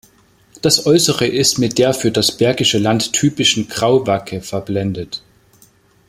Das 0.63 0.87
Äußere 0.87 1.27
ist 1.27 1.59
mit 1.59 1.77
der 1.77 1.93
für 1.93 2.09
das 2.09 2.35
Bergische 2.35 2.79
Land 2.79 3.13
typischen 3.13 3.67
Grauwacke 3.69 4.41
verblendet. 4.41 5.21